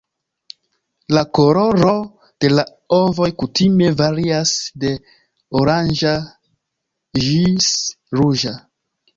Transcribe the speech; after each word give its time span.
La 1.15 1.21
koloro 1.39 1.91
de 2.45 2.49
la 2.53 2.63
ovoj 2.97 3.29
kutime 3.43 3.91
varias 4.01 4.55
de 4.85 4.95
oranĝa 5.61 6.15
ĝis 7.27 7.73
ruĝa. 8.23 8.57